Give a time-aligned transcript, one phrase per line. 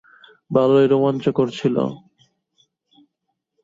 [0.51, 1.75] ভালোই রোমাঞ্চকর ছিল।